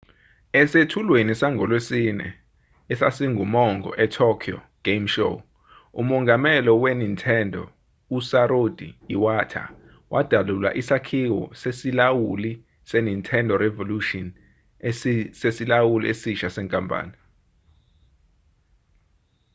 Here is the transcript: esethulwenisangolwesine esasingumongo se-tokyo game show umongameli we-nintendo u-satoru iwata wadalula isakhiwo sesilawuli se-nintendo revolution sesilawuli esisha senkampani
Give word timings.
esethulwenisangolwesine 0.59 2.27
esasingumongo 2.93 3.89
se-tokyo 3.99 4.57
game 4.85 5.07
show 5.15 5.35
umongameli 6.01 6.71
we-nintendo 6.83 7.61
u-satoru 8.17 8.67
iwata 9.15 9.63
wadalula 10.13 10.69
isakhiwo 10.81 11.43
sesilawuli 11.61 12.51
se-nintendo 12.89 13.53
revolution 13.65 14.25
sesilawuli 15.39 16.05
esisha 16.13 16.49
senkampani 16.55 17.15